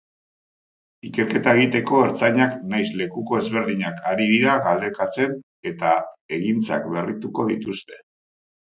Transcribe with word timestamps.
Ikerketa 1.09 1.53
egiteko 1.57 1.99
ertzainak 2.05 2.57
nahiz 2.71 2.87
lekuko 3.03 3.39
ezberdinak 3.43 4.03
ari 4.15 4.27
dira 4.33 4.57
galdekatzen 4.69 5.39
eta 5.75 5.97
egintzak 6.41 6.91
berrituko 6.99 7.51
dituzte. 7.55 8.07